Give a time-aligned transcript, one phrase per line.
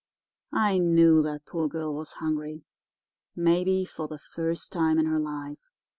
[0.55, 5.59] I knew that poor girl was hungry—maybe for the first time in her life.